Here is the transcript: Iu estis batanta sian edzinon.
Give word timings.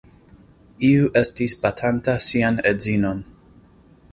Iu 0.87 1.11
estis 1.21 1.55
batanta 1.65 2.15
sian 2.29 2.57
edzinon. 2.71 3.21